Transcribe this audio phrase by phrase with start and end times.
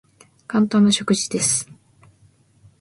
[0.47, 1.69] 簡単な食事です。